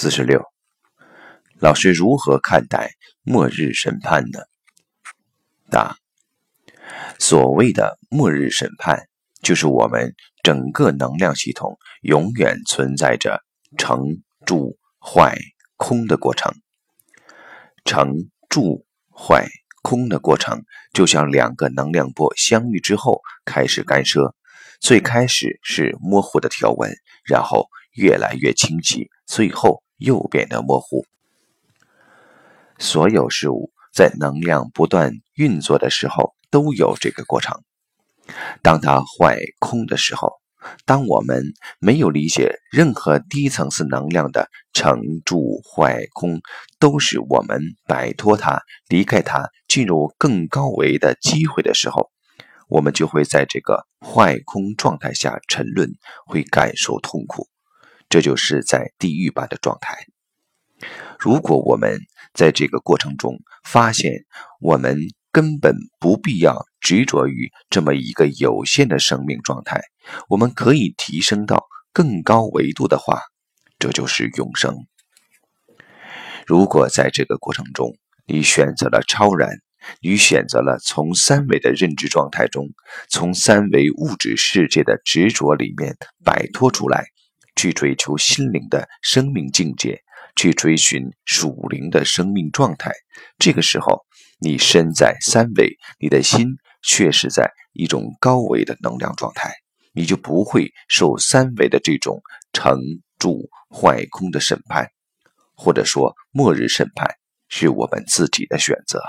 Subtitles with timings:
[0.00, 0.40] 四十六，
[1.58, 2.92] 老师如何看待
[3.22, 4.38] 末日审判呢？
[5.72, 5.96] 答：
[7.18, 9.08] 所谓的末日审判，
[9.42, 10.14] 就是我们
[10.44, 13.42] 整个能量系统永远存在着
[13.76, 15.36] 成、住、坏、
[15.76, 16.54] 空的过程。
[17.84, 18.12] 成、
[18.48, 19.48] 住、坏、
[19.82, 20.62] 空的过程，
[20.92, 24.32] 就像两个能量波相遇之后开始干涉，
[24.80, 26.88] 最开始是模糊的条纹，
[27.24, 29.08] 然后越来越清晰。
[29.26, 31.04] 最后又变得模糊。
[32.78, 37.60] 所有事物在能量不断运作的时候都有这个过程。
[38.62, 40.32] 当它坏空的时候，
[40.84, 41.44] 当我们
[41.78, 46.40] 没有理解任何低层次能量的成住坏空
[46.78, 52.10] 都是我们摆脱它、离开它、进入更高维的机会的时候，
[52.68, 55.90] 我们就会在这个坏空状态下沉沦，
[56.26, 57.48] 会感受痛苦。
[58.08, 59.96] 这就是在地狱般的状态。
[61.18, 61.98] 如果我们
[62.32, 64.24] 在这个过程中发现
[64.60, 64.96] 我们
[65.32, 69.80] 根本不必要执着于这么一个有限的生命状态，
[70.28, 73.20] 我们可以提升到更高维度的话，
[73.78, 74.86] 这就是永生。
[76.46, 79.50] 如果在这个过程中你选择了超然，
[80.00, 82.68] 你选择了从三维的认知状态中，
[83.08, 87.06] 从三维物质世界的执着里面摆脱出来。
[87.58, 90.00] 去追求心灵的生命境界，
[90.36, 92.92] 去追寻属灵的生命状态。
[93.36, 94.06] 这个时候，
[94.38, 96.46] 你身在三维，你的心
[96.82, 99.52] 却是在一种高维的能量状态，
[99.92, 102.78] 你就不会受三维的这种成
[103.18, 104.88] 住坏空的审判，
[105.56, 107.16] 或者说末日审判，
[107.48, 109.02] 是我们自己的选择。